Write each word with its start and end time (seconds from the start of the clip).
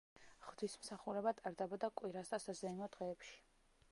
ღვთისმსახურება 0.45 1.33
ტარდებოდა 1.41 1.91
კვირას 2.01 2.33
და 2.35 2.41
საზეიმო 2.47 2.91
დღეებში. 2.97 3.37